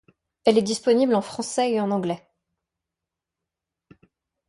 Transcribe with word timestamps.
Elle 0.45 0.57
est 0.57 0.63
disponible 0.63 1.13
en 1.13 1.21
français 1.21 1.73
et 1.73 1.79
en 1.79 1.91
anglais. 1.91 2.27